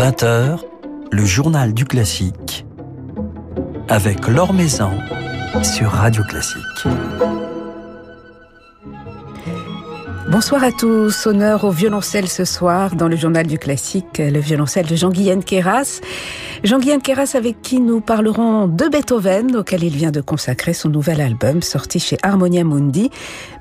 [0.00, 0.60] 20h,
[1.12, 2.64] le journal du classique
[3.90, 4.92] avec Laure Maison
[5.62, 6.88] sur Radio Classique.
[10.30, 11.26] Bonsoir à tous.
[11.26, 16.00] Honneur au violoncelle ce soir dans le journal du classique, le violoncelle de Jean-Guyen Queyras.
[16.62, 21.22] Jean-Guyen Queyras avec qui nous parlerons de Beethoven, auquel il vient de consacrer son nouvel
[21.22, 23.10] album sorti chez Harmonia Mundi,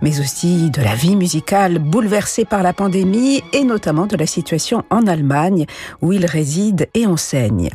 [0.02, 4.83] mais aussi de la vie musicale bouleversée par la pandémie et notamment de la situation
[4.89, 5.65] en Allemagne
[6.01, 7.70] où il réside et enseigne.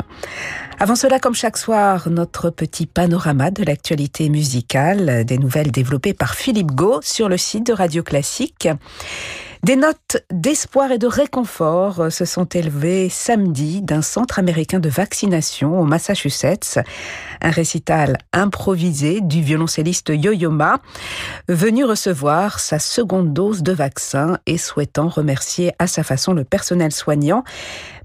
[0.79, 6.35] Avant cela, comme chaque soir, notre petit panorama de l'actualité musicale, des nouvelles développées par
[6.35, 8.69] Philippe Gau sur le site de Radio Classique.
[9.65, 15.81] Des notes d'espoir et de réconfort se sont élevées samedi d'un centre américain de vaccination
[15.81, 16.81] au Massachusetts.
[17.41, 20.81] Un récital improvisé du violoncelliste Yo-Yo Ma,
[21.49, 26.93] venu recevoir sa seconde dose de vaccin et souhaitant remercier à sa façon le personnel
[26.93, 27.43] soignant.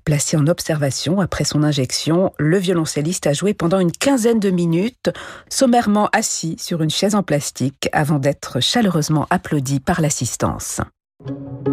[0.06, 5.12] Placé en observation après son injection, le violoncelliste a joué pendant une quinzaine de minutes,
[5.50, 10.80] sommairement assis sur une chaise en plastique avant d'être chaleureusement applaudi par l'assistance.
[11.22, 11.68] Thank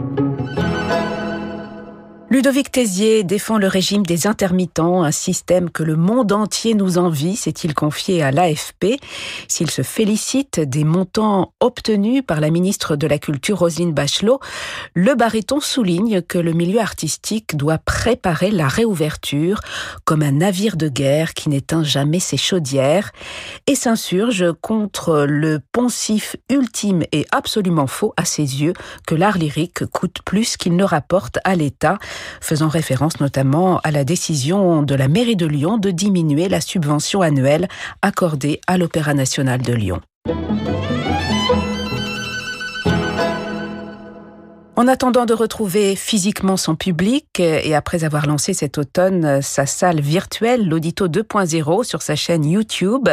[0.00, 0.11] you.
[2.32, 7.36] Ludovic Tézier défend le régime des intermittents, un système que le monde entier nous envie,
[7.36, 8.98] s'est-il confié à l'AFP.
[9.48, 14.40] S'il se félicite des montants obtenus par la ministre de la Culture Roselyne Bachelot,
[14.94, 19.60] le baryton souligne que le milieu artistique doit préparer la réouverture
[20.06, 23.12] comme un navire de guerre qui n'éteint jamais ses chaudières
[23.66, 28.72] et s'insurge contre le poncif ultime et absolument faux à ses yeux
[29.06, 31.98] que l'art lyrique coûte plus qu'il ne rapporte à l'État
[32.40, 37.22] faisant référence notamment à la décision de la mairie de Lyon de diminuer la subvention
[37.22, 37.68] annuelle
[38.02, 40.00] accordée à l'Opéra national de Lyon.
[44.74, 50.00] En attendant de retrouver physiquement son public et après avoir lancé cet automne sa salle
[50.00, 53.10] virtuelle, l'Audito 2.0 sur sa chaîne YouTube,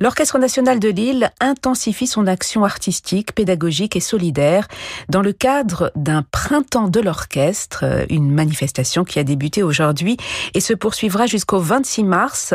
[0.00, 4.68] l'Orchestre national de Lille intensifie son action artistique, pédagogique et solidaire
[5.10, 10.16] dans le cadre d'un printemps de l'orchestre, une manifestation qui a débuté aujourd'hui
[10.54, 12.54] et se poursuivra jusqu'au 26 mars.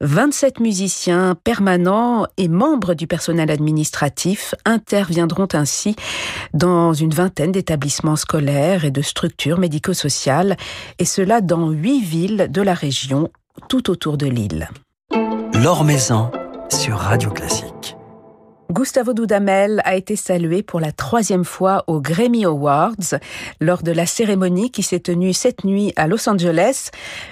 [0.00, 5.96] 27 musiciens permanents et membres du personnel administratif interviendront ainsi
[6.52, 10.56] dans une vingtaine d'établissements scolaires et de structures médico-sociales,
[10.98, 13.30] et cela dans huit villes de la région
[13.68, 14.68] tout autour de l'île.
[16.70, 17.96] Sur Radio Classique.
[18.70, 23.18] Gustavo Dudamel a été salué pour la troisième fois aux Grammy Awards
[23.60, 26.90] lors de la cérémonie qui s'est tenue cette nuit à Los Angeles.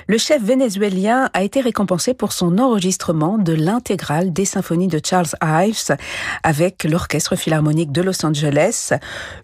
[0.08, 5.30] Le chef vénézuélien a été récompensé pour son enregistrement de l'intégrale des symphonies de Charles
[5.42, 5.96] Ives
[6.42, 8.92] avec l'Orchestre Philharmonique de Los Angeles.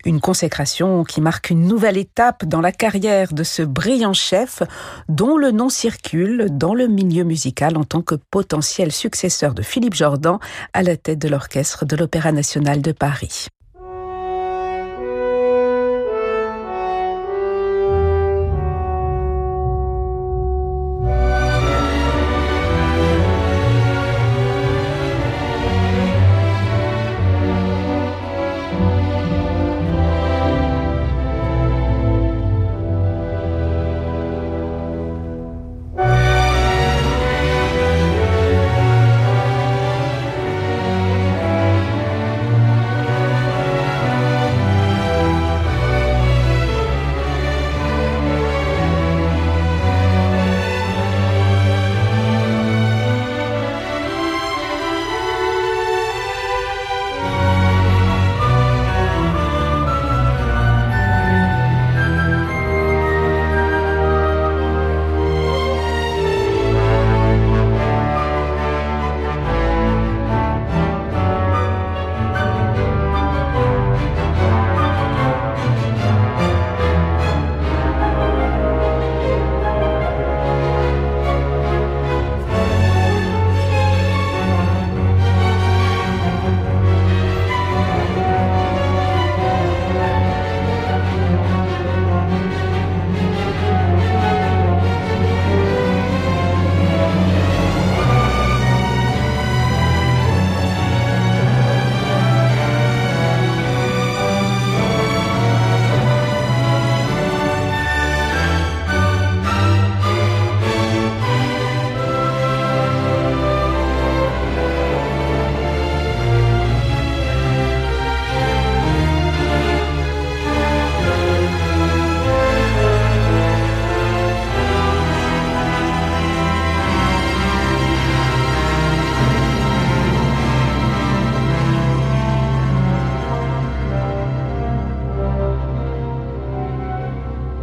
[0.04, 4.62] Une consécration qui marque une nouvelle étape dans la carrière de ce brillant chef
[5.09, 9.94] dont le nom circule dans le milieu musical en tant que potentiel successeur de Philippe
[9.94, 10.38] Jordan
[10.75, 13.49] à la tête de l'orchestre de l'Opéra national de Paris.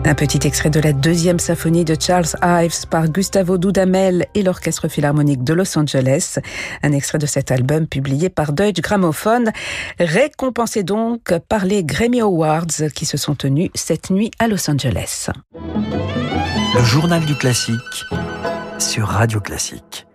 [0.08, 4.88] Un petit extrait de la deuxième symphonie de Charles Ives par Gustavo Dudamel et l'Orchestre
[4.88, 6.38] Philharmonique de Los Angeles.
[6.84, 9.46] Un extrait de cet album publié par Deutsche Grammophon,
[10.00, 15.30] récompensé donc par les Grammy Awards qui se sont tenus cette nuit à Los Angeles.
[15.56, 18.06] Le journal du classique
[18.78, 20.06] sur Radio Classique.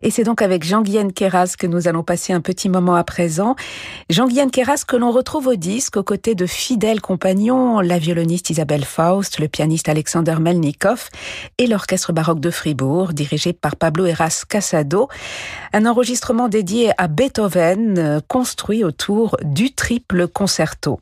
[0.00, 3.56] Et c'est donc avec Jean-Guyen Keras que nous allons passer un petit moment à présent.
[4.10, 8.84] Jean-Guyen Keras que l'on retrouve au disque aux côtés de fidèles compagnons, la violoniste Isabelle
[8.84, 11.08] Faust, le pianiste Alexander Melnikov
[11.58, 15.08] et l'orchestre baroque de Fribourg dirigé par Pablo Eras Casado.
[15.72, 21.00] Un enregistrement dédié à Beethoven euh, construit autour du triple concerto.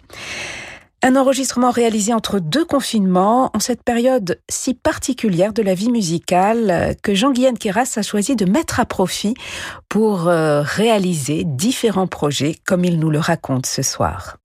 [1.06, 6.96] Un enregistrement réalisé entre deux confinements, en cette période si particulière de la vie musicale,
[7.00, 9.34] que Jean-Guyen Keras a choisi de mettre à profit
[9.88, 14.38] pour euh, réaliser différents projets, comme il nous le raconte ce soir.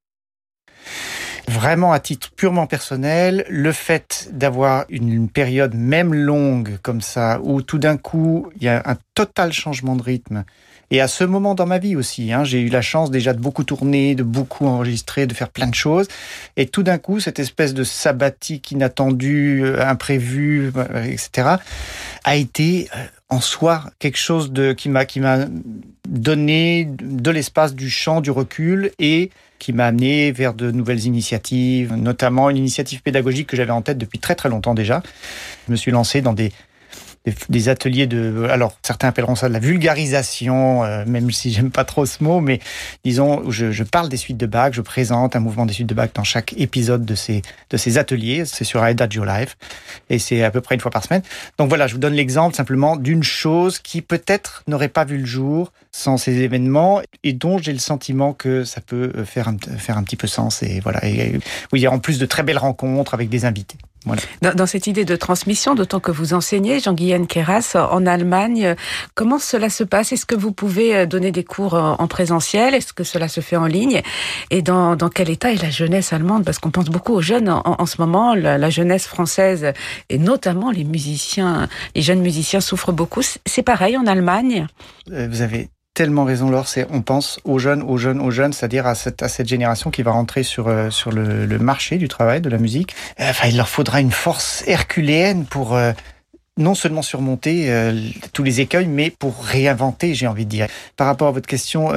[1.48, 7.64] Vraiment à titre purement personnel, le fait d'avoir une période même longue comme ça, où
[7.64, 10.46] tout d'un coup il y a un total changement de rythme,
[10.92, 13.40] et à ce moment dans ma vie aussi, hein, j'ai eu la chance déjà de
[13.40, 16.10] beaucoup tourner, de beaucoup enregistrer, de faire plein de choses.
[16.58, 21.56] Et tout d'un coup, cette espèce de sabbatique inattendue, euh, imprévue, euh, etc.,
[22.26, 25.46] a été euh, en soi quelque chose de qui m'a qui m'a
[26.10, 31.94] donné de l'espace, du champ, du recul et qui m'a amené vers de nouvelles initiatives,
[31.94, 35.02] notamment une initiative pédagogique que j'avais en tête depuis très très longtemps déjà.
[35.68, 36.52] Je me suis lancé dans des
[37.50, 41.84] des, ateliers de, alors certains appelleront ça de la vulgarisation, euh, même si j'aime pas
[41.84, 42.60] trop ce mot, mais
[43.04, 45.94] disons, je, je, parle des suites de bac, je présente un mouvement des suites de
[45.94, 48.46] bac dans chaque épisode de ces de ces ateliers.
[48.46, 49.56] C'est sur Adagio Live
[50.10, 51.22] et c'est à peu près une fois par semaine.
[51.60, 55.26] Donc voilà, je vous donne l'exemple simplement d'une chose qui peut-être n'aurait pas vu le
[55.26, 59.98] jour sans ces événements et dont j'ai le sentiment que ça peut faire un, faire
[59.98, 61.06] un petit peu sens et voilà.
[61.06, 61.40] Et,
[61.72, 63.78] oui, en plus de très belles rencontres avec des invités.
[64.42, 68.76] Dans, cette idée de transmission, d'autant que vous enseignez, Jean-Guyen Keras, en Allemagne,
[69.14, 70.12] comment cela se passe?
[70.12, 72.74] Est-ce que vous pouvez euh, donner des cours en présentiel?
[72.74, 74.02] Est-ce que cela se fait en ligne?
[74.50, 76.46] Et dans, quel état est la jeunesse allemande?
[76.46, 79.74] Parce qu'on pense beaucoup aux jeunes en, ce moment, la, jeunesse française,
[80.10, 83.22] et notamment les musiciens, les jeunes musiciens souffrent beaucoup.
[83.46, 84.68] C'est pareil en Allemagne?
[85.12, 85.70] Euh, Vous avez
[86.02, 86.68] tellement raison, Laure.
[86.68, 89.92] C'est, on pense aux jeunes, aux jeunes, aux jeunes, c'est-à-dire à cette, à cette génération
[89.92, 92.96] qui va rentrer sur, euh, sur le, marché du travail, de la musique.
[93.20, 95.92] Euh, enfin, il leur faudra une force herculéenne pour euh,
[96.58, 97.72] non seulement surmonter
[98.34, 100.68] tous les écueils, mais pour réinventer, j'ai envie de dire.
[100.98, 101.92] Par rapport à votre question,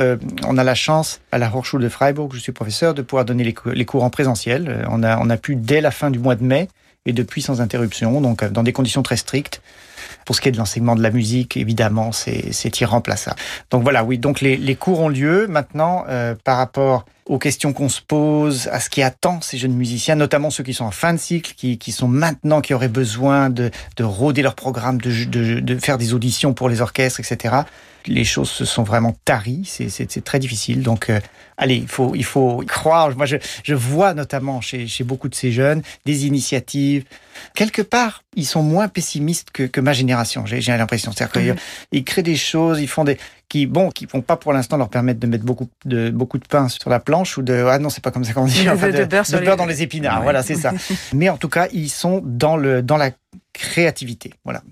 [0.47, 3.43] on a la chance à la Hochschule de Freiburg, je suis professeur, de pouvoir donner
[3.43, 4.87] les, les cours en présentiel.
[4.91, 6.69] On a, on a pu dès la fin du mois de mai
[7.05, 9.61] et depuis sans interruption, donc dans des conditions très strictes.
[10.25, 13.37] Pour ce qui est de l'enseignement de la musique, évidemment, c'est irremplaçable.
[13.71, 15.47] Donc voilà, oui, donc les, les cours ont lieu.
[15.47, 19.75] Maintenant, euh, par rapport aux questions qu'on se pose, à ce qui attend ces jeunes
[19.75, 22.89] musiciens, notamment ceux qui sont en fin de cycle, qui, qui sont maintenant, qui auraient
[22.89, 27.21] besoin de, de rôder leur programme, de, de, de faire des auditions pour les orchestres,
[27.21, 27.63] etc
[28.07, 29.63] les choses se sont vraiment taries.
[29.65, 30.83] C'est très difficile.
[30.83, 31.21] Donc, euh,
[31.57, 33.17] allez, il faut, il faut croire.
[33.17, 37.05] Moi, je, je vois notamment chez, chez, beaucoup de ces jeunes des initiatives.
[37.55, 40.45] Quelque part, ils sont moins pessimistes que, que ma génération.
[40.47, 41.13] J'ai l'impression.
[41.13, 41.57] C'est-à-dire
[41.91, 43.19] qu'ils créent des choses, ils font des
[43.49, 46.47] qui, bon, qui vont pas pour l'instant leur permettre de mettre beaucoup de beaucoup de
[46.47, 48.89] pain sur la planche ou de ah non c'est pas comme ça qu'on dit enfin,
[48.89, 50.23] de, de, beurre, de beurre dans les épinards.
[50.23, 50.73] Voilà, c'est ça.
[51.13, 53.11] Mais en tout cas, ils sont dans le dans la
[53.53, 54.33] créativité.
[54.45, 54.63] Voilà.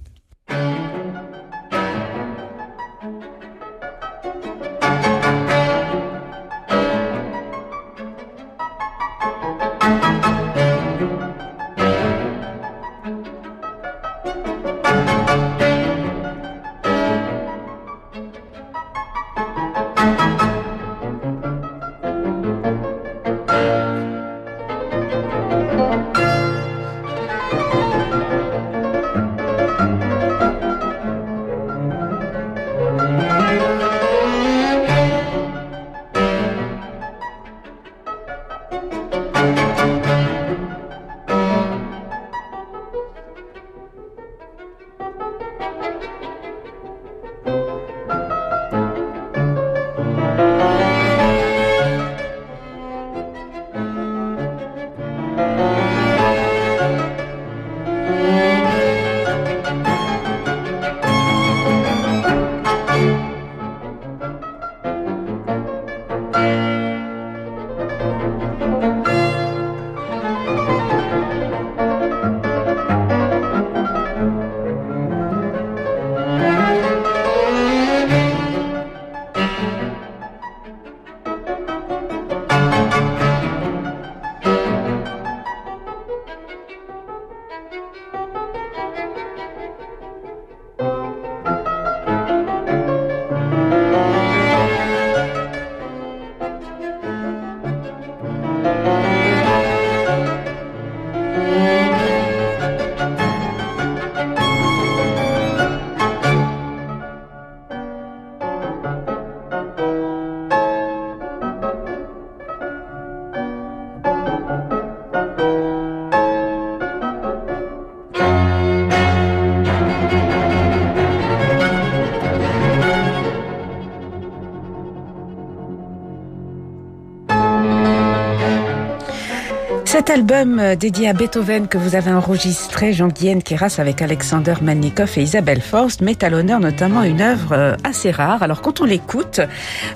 [130.33, 135.13] Cet album euh, dédié à Beethoven que vous avez enregistré, Jean-Guyen Keras, avec Alexander Malnikov
[135.19, 138.43] et Isabelle Forst, met à l'honneur notamment une œuvre euh, assez rare.
[138.43, 139.43] Alors quand on l'écoute,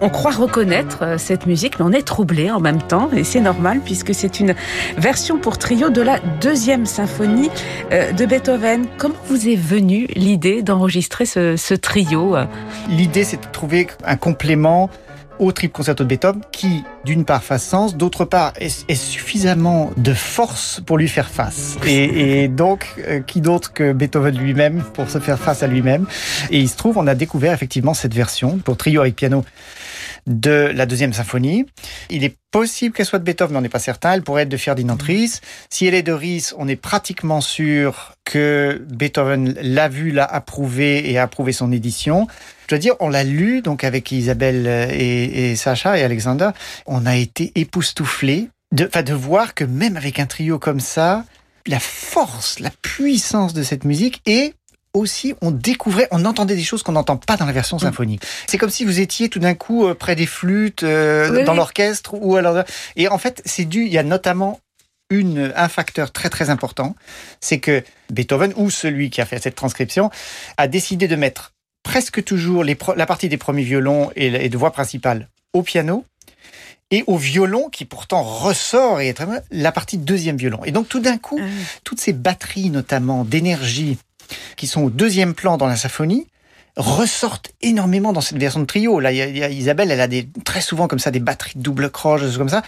[0.02, 3.40] on croit reconnaître euh, cette musique, mais on est troublé en même temps, et c'est
[3.40, 4.54] normal puisque c'est une
[4.98, 7.48] version pour trio de la deuxième symphonie
[7.90, 8.84] de Beethoven.
[8.98, 12.36] Comment vous est venue l'idée d'enregistrer ce trio
[12.90, 14.90] L'idée, c'est de trouver un complément
[15.38, 20.14] au triple concerto de Beethoven qui, d'une part, fasse sens, d'autre part, est, suffisamment de
[20.14, 21.76] force pour lui faire face.
[21.86, 26.06] Et, donc, euh, qui d'autre que Beethoven lui-même pour se faire face à lui-même?
[26.50, 29.44] Et il se trouve, on a découvert effectivement cette version pour trio avec piano
[30.26, 31.66] de la deuxième symphonie.
[32.10, 34.12] Il est possible qu'elle soit de Beethoven, mais on n'est pas certain.
[34.12, 35.40] Elle pourrait être de Ferdinand Ries.
[35.70, 41.10] Si elle est de Ries, on est pratiquement sûr que Beethoven l'a vu, l'a approuvé
[41.10, 42.26] et a approuvé son édition.
[42.62, 46.50] Je dois dire, on l'a lu donc avec Isabelle et, et, Sacha et Alexander.
[46.86, 51.24] On a été époustouflés de, de voir que même avec un trio comme ça,
[51.66, 54.54] la force, la puissance de cette musique et
[54.96, 57.80] aussi, on découvrait, on entendait des choses qu'on n'entend pas dans la version mm.
[57.80, 58.22] symphonique.
[58.46, 62.14] C'est comme si vous étiez tout d'un coup euh, près des flûtes, euh, dans l'orchestre,
[62.14, 62.64] ou alors.
[62.96, 63.84] Et en fait, c'est dû.
[63.84, 64.60] Il y a notamment
[65.10, 66.96] une, un facteur très très important,
[67.40, 70.10] c'est que Beethoven ou celui qui a fait cette transcription
[70.56, 71.52] a décidé de mettre
[71.84, 76.04] presque toujours les, la partie des premiers violons et, de voix principale au piano
[76.90, 80.64] et au violon qui pourtant ressort et est très la partie deuxième violon.
[80.64, 81.46] Et donc tout d'un coup, ah
[81.84, 83.98] toutes ces batteries notamment d'énergie
[84.56, 86.26] qui sont au deuxième plan dans la symphonie,
[86.76, 89.00] ressortent énormément dans cette version de trio.
[89.00, 92.62] Là, Isabelle, elle a des, très souvent comme ça des batteries double croche, comme ça.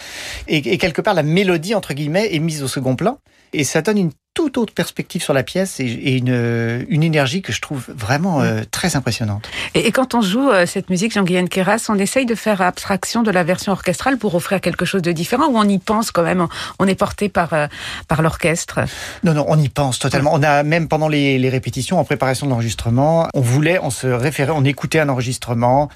[0.47, 3.19] Et, et, quelque part, la mélodie, entre guillemets, est mise au second plan.
[3.53, 7.53] Et ça donne une toute autre perspective sur la pièce et, une, une, énergie que
[7.53, 9.49] je trouve vraiment euh, très impressionnante.
[9.75, 13.33] Et, quand on joue euh, cette musique, Jean-Guyen Keras, on essaye de faire abstraction de
[13.33, 16.47] la version orchestrale pour offrir quelque chose de différent ou on y pense quand même?
[16.79, 17.67] On est porté par, euh,
[18.07, 18.79] par l'orchestre?
[19.25, 20.31] Non, non, on y pense totalement.
[20.33, 24.07] On a même pendant les, les répétitions, en préparation de l'enregistrement, on voulait, on se
[24.07, 25.89] référait, on écoutait un enregistrement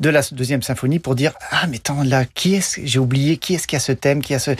[0.00, 3.54] de la deuxième symphonie pour dire ah mais attends là qui est-ce j'ai oublié qui
[3.54, 4.52] est-ce qui a ce thème qui a ce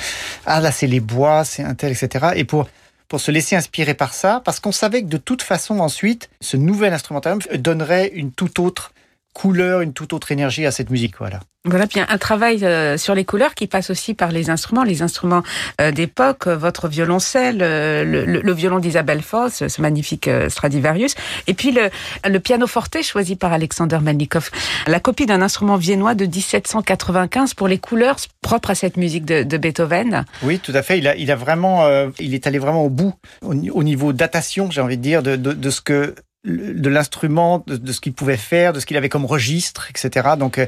[0.47, 2.69] ah là c'est les bois c'est un tel etc et pour
[3.09, 6.57] pour se laisser inspirer par ça, parce qu'on savait que de toute façon, ensuite, ce
[6.57, 8.93] nouvel instrumentarium donnerait une toute autre
[9.39, 11.15] couleur, une toute autre énergie à cette musique.
[11.19, 11.39] Voilà.
[11.65, 15.03] Voilà, bien un travail euh, sur les couleurs qui passe aussi par les instruments, les
[15.03, 15.43] instruments
[15.81, 21.15] euh, d'époque, euh, votre violoncelle, le, violon d'Isabelle Foss, ce magnifique Stradivarius,
[21.47, 21.91] et puis le,
[22.29, 24.51] le piano forte choisi par Alexander Melnikov,
[24.89, 29.45] la copie d'un instrument viennois de 1795 pour les couleurs propres à cette musique de,
[29.45, 30.25] de Beethoven.
[30.43, 30.99] Oui, tout à fait.
[30.99, 31.87] Il a, il a vraiment,
[32.19, 35.53] il est allé vraiment au bout au, niveau datation, j'ai envie de dire, de, de,
[35.53, 36.15] de ce que
[36.45, 40.31] de l'instrument, de, ce qu'il pouvait faire, de ce qu'il avait comme registre, etc.
[40.39, 40.67] Donc, euh,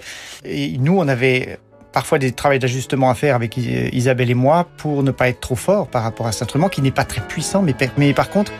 [0.79, 1.59] nous, on avait
[1.93, 5.57] parfois des travaux d'ajustement à faire avec Isabelle et moi pour ne pas être trop
[5.57, 8.53] fort par rapport à cet instrument qui n'est pas très puissant, mais, mais par contre,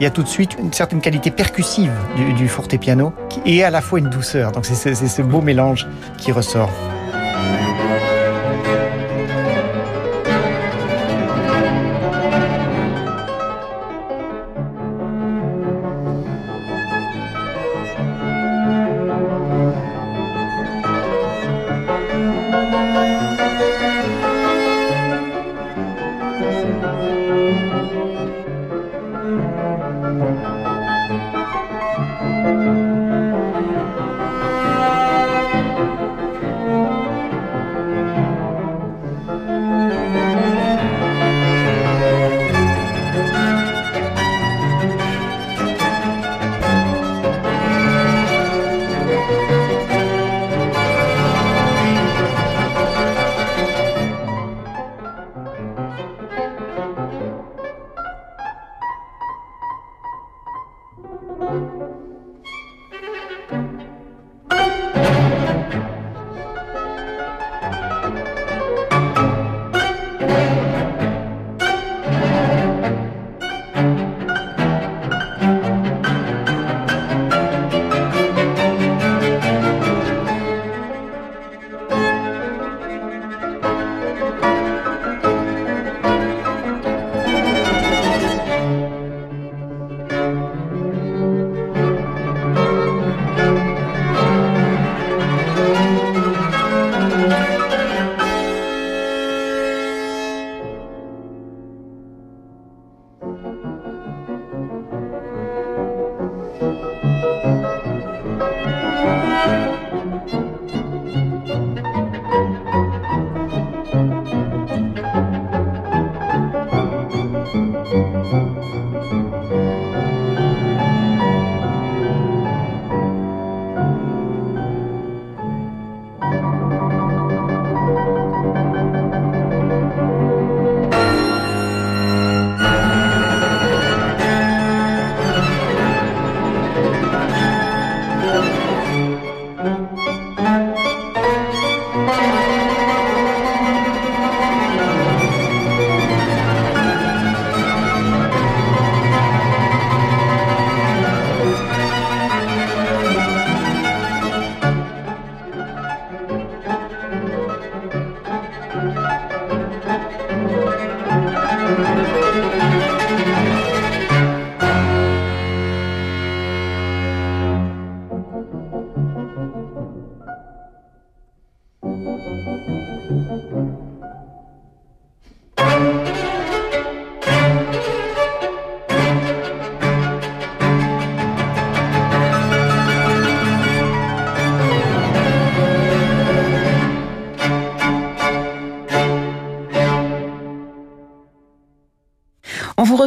[0.00, 3.12] il y a tout de suite une certaine qualité percussive du, du forte piano
[3.46, 4.52] et à la fois une douceur.
[4.52, 5.86] Donc c'est ce beau mélange
[6.18, 6.70] qui ressort.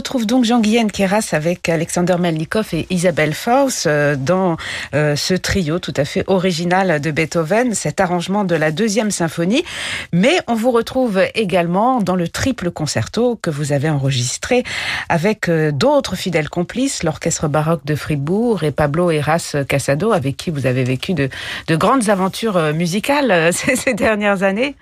[0.08, 4.56] Retrouve donc Jean-Guyen Keras avec Alexander Melnikov et Isabelle Faust euh, dans
[4.94, 9.66] euh, ce trio tout à fait original de Beethoven, cet arrangement de la deuxième symphonie.
[10.14, 14.64] Mais on vous retrouve également dans le triple concerto que vous avez enregistré
[15.10, 20.52] avec euh, d'autres fidèles complices, l'orchestre baroque de Fribourg et Pablo Eras Casado, avec qui
[20.52, 21.28] vous avez vécu de,
[21.68, 24.78] de grandes aventures musicales ces dernières années.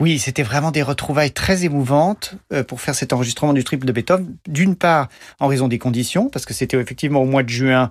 [0.00, 2.34] Oui, c'était vraiment des retrouvailles très émouvantes
[2.66, 4.34] pour faire cet enregistrement du triple de Beethoven.
[4.54, 5.08] D'une part,
[5.40, 7.90] en raison des conditions, parce que c'était effectivement au mois de juin,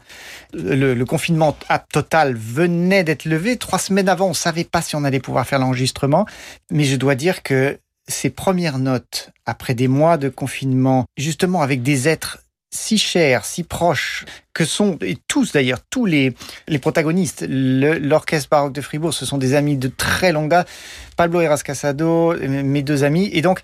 [0.53, 1.57] le, confinement
[1.91, 3.57] total venait d'être levé.
[3.57, 6.25] Trois semaines avant, on ne savait pas si on allait pouvoir faire l'enregistrement.
[6.71, 11.83] Mais je dois dire que ces premières notes, après des mois de confinement, justement avec
[11.83, 12.39] des êtres
[12.73, 16.33] si chers, si proches, que sont, et tous d'ailleurs, tous les,
[16.67, 20.67] les protagonistes, l'orchestre baroque de Fribourg, ce sont des amis de très longue date,
[21.15, 23.61] Pablo Eras Casado, mes deux amis, et donc,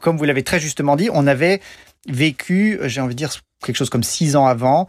[0.00, 1.60] comme vous l'avez très justement dit, on avait
[2.06, 3.30] vécu, j'ai envie de dire,
[3.64, 4.86] quelque chose comme six ans avant,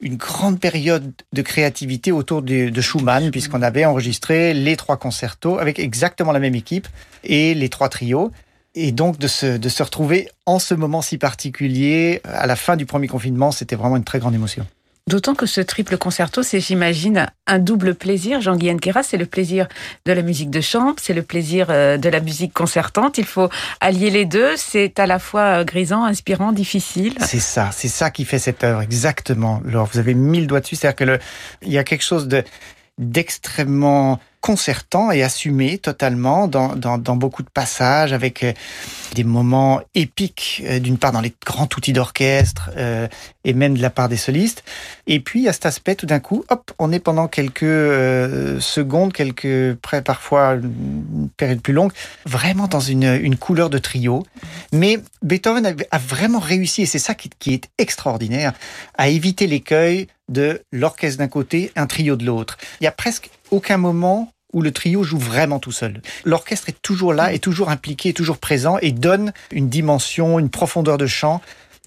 [0.00, 5.78] une grande période de créativité autour de, Schumann, puisqu'on avait enregistré les trois concertos avec
[5.78, 6.88] exactement la même équipe
[7.22, 8.30] et les trois trios.
[8.74, 12.76] Et donc de se, de se retrouver en ce moment si particulier, à la fin
[12.76, 14.66] du premier confinement, c'était vraiment une très grande émotion.
[15.06, 18.40] D'autant que ce triple concerto, c'est, j'imagine, un double plaisir.
[18.40, 19.68] Jean-Guyen Kera, c'est le plaisir
[20.06, 23.18] de la musique de chambre, c'est le plaisir euh, de la musique concertante.
[23.18, 24.56] Il faut allier les deux.
[24.56, 27.16] C'est à la fois euh, grisant, inspirant, difficile.
[27.20, 29.60] C'est ça, c'est ça qui fait cette œuvre, exactement.
[29.68, 30.76] Alors, vous avez mis le doigt dessus.
[30.76, 31.18] C'est-à-dire que le,
[31.60, 32.42] il y a quelque chose de,
[32.96, 38.52] d'extrêmement concertant et assumé totalement dans, dans, dans, beaucoup de passages avec euh,
[39.14, 43.08] des moments épiques euh, d'une part dans les grands outils d'orchestre euh,
[43.46, 44.62] et même de la part des solistes
[45.06, 47.62] et puis a cet aspect tout d'un coup hop on est pendant quelques
[48.60, 51.92] secondes quelques près parfois une période plus longue
[52.26, 54.26] vraiment dans une, une couleur de trio
[54.72, 58.52] mais Beethoven a, a vraiment réussi et c'est ça qui, qui est extraordinaire
[58.98, 62.56] à éviter l'écueil de l'orchestre d'un côté, un trio de l'autre.
[62.80, 66.00] Il y a presque aucun moment où le trio joue vraiment tout seul.
[66.24, 70.48] L'orchestre est toujours là, est toujours impliqué, est toujours présent et donne une dimension, une
[70.48, 71.42] profondeur de chant.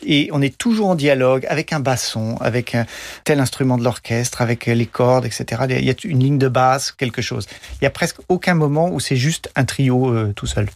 [0.06, 2.86] Et on est toujours en dialogue avec un basson, avec un
[3.24, 5.64] tel instrument de l'orchestre, avec les cordes, etc.
[5.70, 7.48] Il y a une ligne de basse, quelque chose.
[7.82, 10.68] Il y a presque aucun moment où c'est juste un trio euh, tout seul.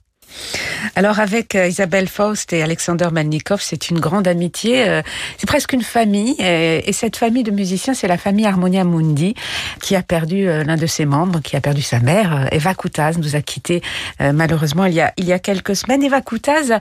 [0.96, 5.02] Alors avec euh, Isabelle Faust et Alexander Melnikov, c'est une grande amitié, euh,
[5.38, 6.36] c'est presque une famille.
[6.40, 9.36] Et cette famille de musiciens, c'est la famille Harmonia Mundi,
[9.82, 12.48] qui a perdu euh, l'un de ses membres, qui a perdu sa mère.
[12.52, 13.82] Eva Koutaz nous a quittés
[14.20, 16.04] malheureusement il y a, il y a quelques semaines.
[16.04, 16.80] Eva Koutaz,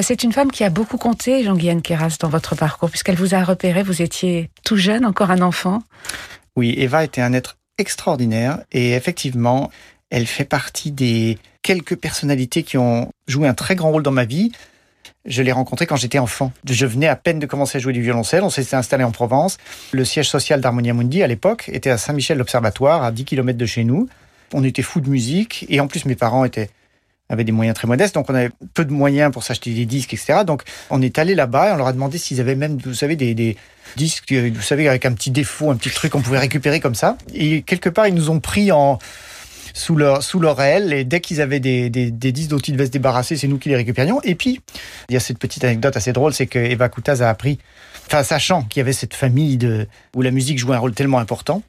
[0.00, 3.42] c'est une femme qui a beaucoup compté, Jean-Guyen Keras, dans votre parcours, puisqu'elle vous a
[3.42, 5.82] repéré, vous étiez tout jeune, encore un enfant.
[6.56, 9.70] Oui, Eva était un être extraordinaire et effectivement,
[10.12, 14.26] elle fait partie des quelques personnalités qui ont joué un très grand rôle dans ma
[14.26, 14.52] vie.
[15.24, 16.52] Je l'ai rencontré quand j'étais enfant.
[16.68, 18.42] Je venais à peine de commencer à jouer du violoncelle.
[18.42, 19.56] On s'était installé en Provence.
[19.92, 23.64] Le siège social d'Harmonia Mundi, à l'époque, était à Saint-Michel l'Observatoire, à 10 km de
[23.64, 24.06] chez nous.
[24.52, 25.64] On était fous de musique.
[25.70, 26.68] Et en plus, mes parents étaient
[27.30, 30.12] avaient des moyens très modestes, donc on avait peu de moyens pour s'acheter des disques,
[30.12, 30.40] etc.
[30.46, 33.16] Donc on est allé là-bas et on leur a demandé s'ils avaient même, vous savez,
[33.16, 33.56] des, des
[33.96, 37.16] disques, vous savez, avec un petit défaut, un petit truc qu'on pouvait récupérer comme ça.
[37.32, 38.98] Et quelque part, ils nous ont pris en,
[39.74, 40.92] sous leur, sous leur aile.
[40.92, 43.68] Et dès qu'ils avaient des, des, disques dont ils devaient se débarrasser, c'est nous qui
[43.68, 44.20] les récupérions.
[44.22, 44.60] Et puis,
[45.08, 47.58] il y a cette petite anecdote assez drôle, c'est que Eva Koutaz a appris,
[48.06, 51.18] enfin, sachant qu'il y avait cette famille de, où la musique jouait un rôle tellement
[51.18, 51.62] important,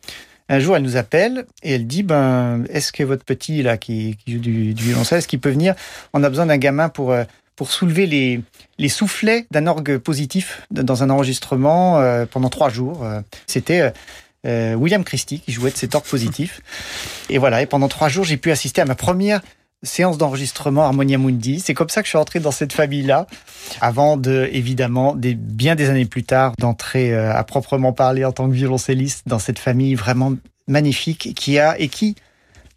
[0.50, 4.18] un jour, elle nous appelle et elle dit ben, Est-ce que votre petit, là, qui,
[4.18, 5.74] qui joue du, du violoncelle, est-ce qu'il peut venir?
[6.14, 7.24] On a besoin d'un gamin pour, euh,
[7.56, 8.42] pour soulever les,
[8.78, 13.04] les soufflets d'un orgue positif dans un enregistrement euh, pendant trois jours.
[13.04, 13.94] Euh, C'était
[14.46, 16.62] euh, William Christie qui jouait de cet orgue positif.
[17.30, 19.42] Et voilà, et pendant trois jours, j'ai pu assister à ma première
[19.84, 21.60] séance d'enregistrement Harmonia Mundi.
[21.60, 23.28] C'est comme ça que je suis entré dans cette famille-là,
[23.82, 28.32] avant de, évidemment, des, bien des années plus tard, d'entrer euh, à proprement parler en
[28.32, 30.34] tant que violoncelliste dans cette famille vraiment
[30.68, 32.16] magnifique qui a et qui,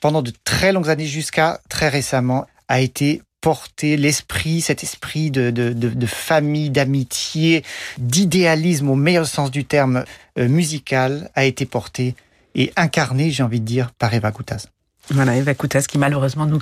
[0.00, 5.50] pendant de très longues années jusqu'à très récemment, a été porté l'esprit, cet esprit de,
[5.50, 7.62] de, de, de famille, d'amitié,
[7.96, 10.04] d'idéalisme au meilleur sens du terme
[10.36, 12.16] euh, musical, a été porté
[12.56, 14.66] et incarné, j'ai envie de dire, par Eva Koutaz.
[15.10, 16.60] Voilà, Eva Koutas qui malheureusement nous,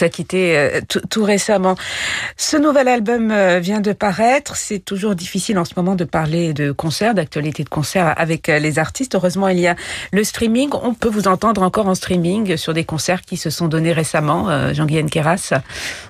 [0.00, 1.76] a quittés euh, tout récemment.
[2.36, 4.56] Ce nouvel album euh, vient de paraître.
[4.56, 8.58] C'est toujours difficile en ce moment de parler de concerts, d'actualité de concerts avec euh,
[8.58, 9.14] les artistes.
[9.14, 9.76] Heureusement, il y a
[10.12, 10.70] le streaming.
[10.82, 14.72] On peut vous entendre encore en streaming sur des concerts qui se sont donnés récemment,
[14.74, 15.54] Jean-Guyen Keras.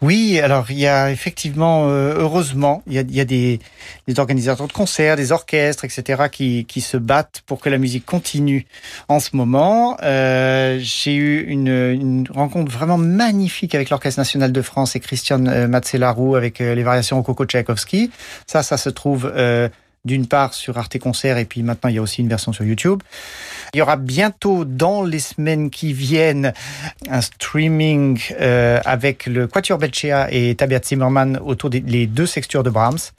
[0.02, 3.60] Oui, alors il y a effectivement, heureusement, il y a, des,
[4.18, 8.66] organisateurs de concerts, des orchestres, etc., qui, se battent pour que la musique continue
[9.08, 9.96] en ce moment.
[10.00, 15.68] J'ai eu une une rencontre vraiment magnifique avec l'Orchestre national de France et Christian euh,
[15.68, 18.10] Matzelarou avec euh, les variations au Coco Tchaïkovski.
[18.46, 19.68] Ça, ça se trouve euh,
[20.06, 22.64] d'une part sur Arte Concert et puis maintenant il y a aussi une version sur
[22.64, 23.02] YouTube.
[23.74, 26.52] Il y aura bientôt dans les semaines qui viennent
[27.10, 32.62] un streaming euh, avec le Quatuor Belchea et Tabiat Zimmerman autour des les deux sextures
[32.62, 33.12] de Brahms.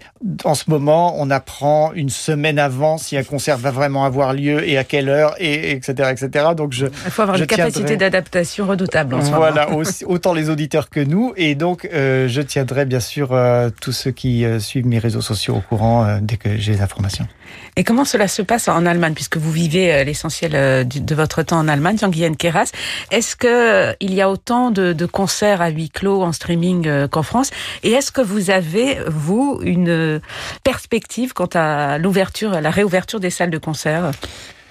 [0.44, 4.68] En ce moment, on apprend une semaine avant si un concert va vraiment avoir lieu
[4.68, 6.46] et à quelle heure et etc etc.
[6.56, 9.70] Donc je il faut avoir une capacité d'adaptation redoutable en ce voilà,
[10.06, 14.12] autant les auditeurs que nous et donc euh, je tiendrai bien sûr euh, tous ceux
[14.12, 17.28] qui suivent mes réseaux sociaux au courant dès que j'ai les informations.
[17.76, 21.44] Et comment cela se passe en Allemagne, puisque vous vivez euh, l'essentiel euh, de votre
[21.44, 22.72] temps en Allemagne, Jean-Guyen Keras
[23.12, 23.48] Est-ce que
[23.92, 27.52] euh, y a autant de, de, concerts à huis clos en streaming qu'en France?
[27.84, 30.22] Et est-ce que vous avez, vous, une
[30.64, 34.12] perspective quant à l'ouverture, la réouverture des salles de concert?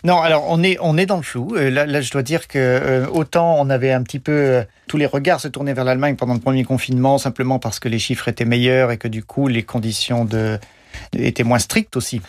[0.06, 1.54] Non, alors on est on est dans le flou.
[1.54, 4.98] Là, là je dois dire que euh, autant on avait un petit peu euh, tous
[4.98, 8.28] les regards se tournaient vers l'Allemagne pendant le premier confinement simplement parce que les chiffres
[8.28, 10.60] étaient meilleurs et que du coup les conditions de
[11.18, 12.20] était moins stricte aussi.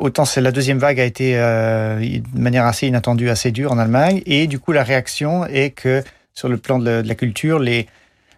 [0.00, 4.22] Autant la deuxième vague a été euh, de manière assez inattendue, assez dure en Allemagne,
[4.26, 6.02] et du coup la réaction est que
[6.34, 7.86] sur le plan de la, culture, les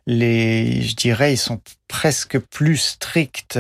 [0.06, 3.58] les, je dirais, ils sont presque plus stricts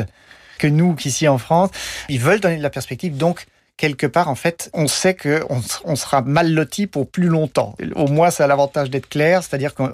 [0.58, 1.70] que nous qu'ici en France.
[2.08, 5.60] Ils veulent donner de la perspective, donc quelque part, en fait, on sait que on,
[5.84, 7.76] on, sera mal loti pour plus longtemps.
[7.94, 9.90] Au moins, ça a l'avantage d'être clair, c'est-à-dire qu'il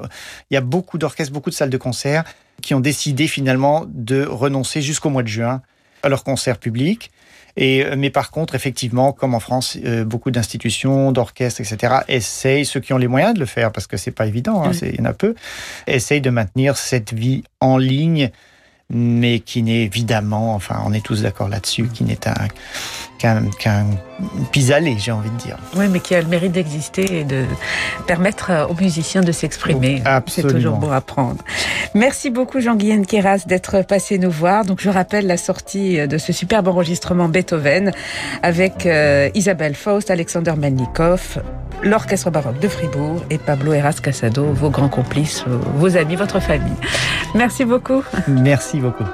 [0.50, 2.24] y a beaucoup d'orchestres, beaucoup de salles de concert
[2.60, 5.62] qui ont décidé finalement de renoncer jusqu'au mois de juin
[6.02, 7.10] à leurs concerts publics.
[7.56, 12.80] Et, mais par contre, effectivement, comme en France, euh, beaucoup d'institutions, d'orchestres, etc., essayent, ceux
[12.80, 15.00] qui ont les moyens de le faire, parce que c'est pas évident, hein, il y
[15.00, 15.34] en a peu,
[15.86, 18.30] essayent de maintenir cette vie en ligne,
[18.90, 22.48] mais qui n'est évidemment, enfin, on est tous d'accord là-dessus, qui n'est un
[23.58, 23.86] qu'un
[24.50, 25.56] pis-aller, j'ai envie de dire.
[25.76, 27.44] Oui, mais qui a le mérite d'exister et de
[28.06, 30.02] permettre aux musiciens de s'exprimer.
[30.06, 31.42] Oh, c'est toujours beau à prendre.
[31.94, 34.64] Merci beaucoup Jean-Guyen Keras d'être passé nous voir.
[34.64, 37.92] Donc je rappelle la sortie de ce superbe enregistrement Beethoven
[38.42, 41.38] avec euh, Isabelle Faust, Alexander Melnikov,
[41.82, 45.44] l'Orchestre baroque de Fribourg et Pablo Eras Casado, vos grands complices,
[45.76, 46.72] vos amis, votre famille.
[47.34, 48.02] Merci beaucoup.
[48.28, 49.04] Merci beaucoup.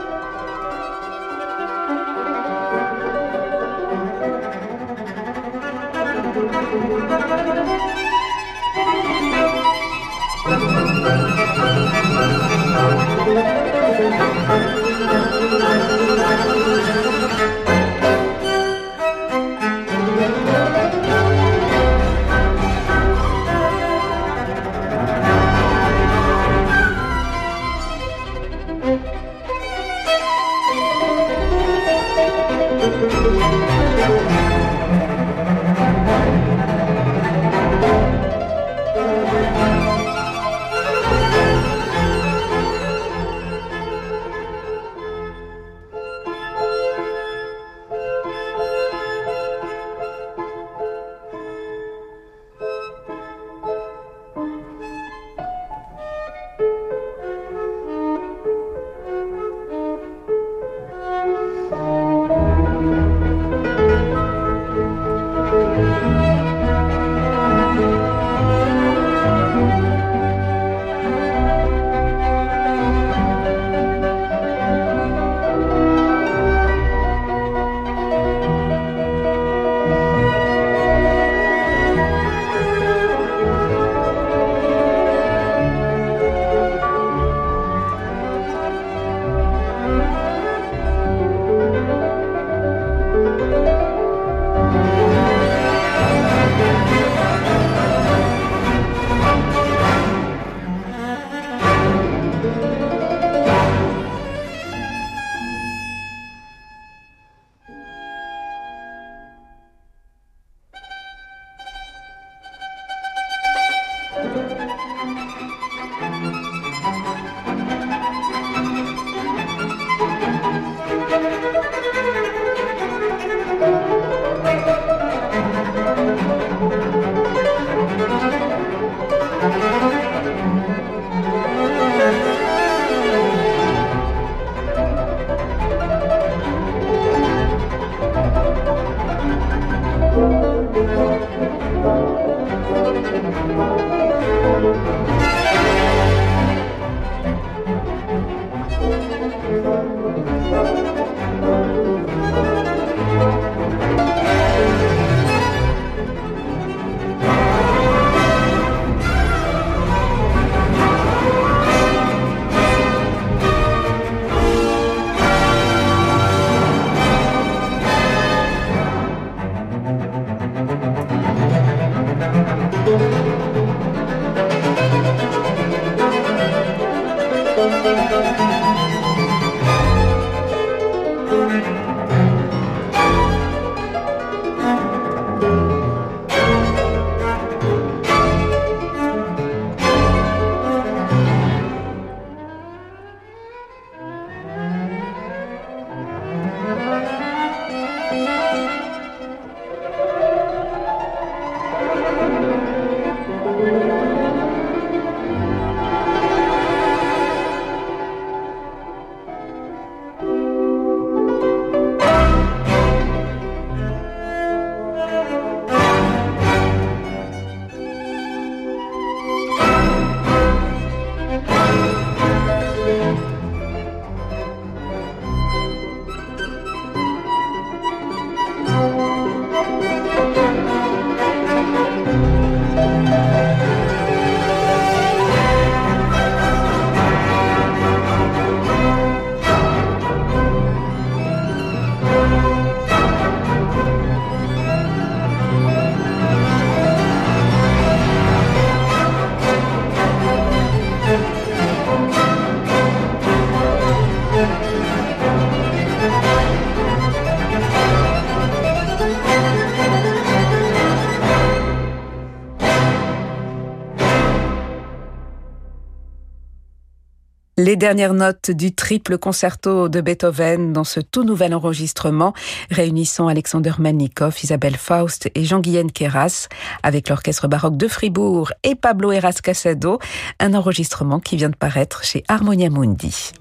[267.58, 272.32] Les dernières notes du triple concerto de Beethoven dans ce tout nouvel enregistrement
[272.70, 276.46] réunissant Alexander Melnikov, Isabelle Faust et Jean-Guyen Queras
[276.84, 279.98] avec l'orchestre baroque de Fribourg et Pablo Eras Casado,
[280.38, 283.32] un enregistrement qui vient de paraître chez Harmonia Mundi.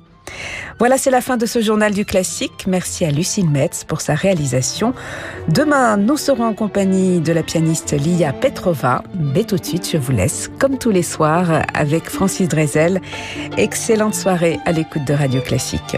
[0.79, 2.65] Voilà, c'est la fin de ce journal du classique.
[2.67, 4.93] Merci à Lucille Metz pour sa réalisation.
[5.47, 9.03] Demain, nous serons en compagnie de la pianiste Lia Petrova.
[9.15, 13.01] Mais tout de suite, je vous laisse, comme tous les soirs, avec Francis Drezel.
[13.57, 15.97] Excellente soirée à l'écoute de Radio Classique.